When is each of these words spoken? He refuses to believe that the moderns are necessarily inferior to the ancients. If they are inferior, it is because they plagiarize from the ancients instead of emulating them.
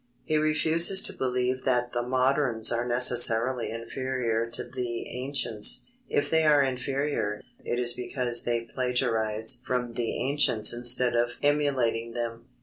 He 0.25 0.35
refuses 0.35 1.03
to 1.03 1.13
believe 1.13 1.63
that 1.63 1.93
the 1.93 2.01
moderns 2.01 2.71
are 2.71 2.83
necessarily 2.87 3.69
inferior 3.69 4.49
to 4.49 4.63
the 4.63 5.07
ancients. 5.07 5.85
If 6.09 6.27
they 6.31 6.43
are 6.43 6.63
inferior, 6.63 7.43
it 7.63 7.77
is 7.77 7.93
because 7.93 8.43
they 8.43 8.61
plagiarize 8.61 9.61
from 9.63 9.93
the 9.93 10.17
ancients 10.27 10.73
instead 10.73 11.15
of 11.15 11.33
emulating 11.43 12.13
them. 12.13 12.47